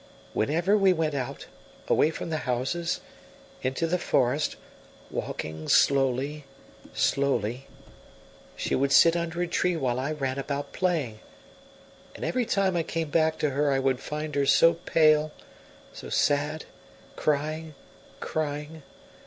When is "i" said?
9.99-10.11, 12.75-12.81, 13.71-13.77